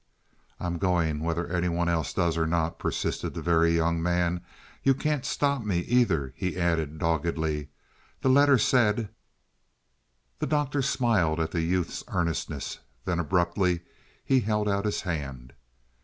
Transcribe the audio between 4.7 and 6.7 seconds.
"You can't stop me, either," he